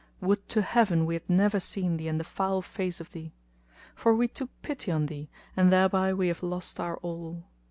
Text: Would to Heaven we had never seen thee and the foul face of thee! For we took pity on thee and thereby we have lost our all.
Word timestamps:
Would 0.19 0.49
to 0.49 0.63
Heaven 0.63 1.05
we 1.05 1.13
had 1.13 1.29
never 1.29 1.59
seen 1.59 1.97
thee 1.97 2.07
and 2.07 2.19
the 2.19 2.23
foul 2.23 2.63
face 2.63 2.99
of 2.99 3.11
thee! 3.11 3.33
For 3.93 4.15
we 4.15 4.27
took 4.27 4.49
pity 4.63 4.91
on 4.91 5.05
thee 5.05 5.29
and 5.55 5.71
thereby 5.71 6.11
we 6.11 6.27
have 6.29 6.41
lost 6.41 6.79
our 6.79 6.97
all. 7.03 7.43